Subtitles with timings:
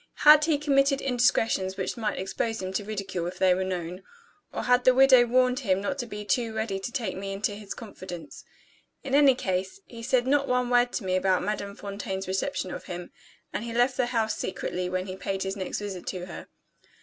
[0.25, 4.01] Had he committed indiscretions which might expose him to ridicule if they were known?
[4.51, 7.51] Or had the widow warned him not to be too ready to take me into
[7.53, 8.43] his confidence?
[9.03, 12.85] In any case, he said not one word to me about Madame Fontaine's reception of
[12.85, 13.11] him,
[13.53, 16.47] and he left the house secretly when he paid his next visit to her.